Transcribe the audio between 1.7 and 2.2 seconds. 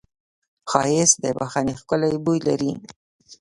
ښکلی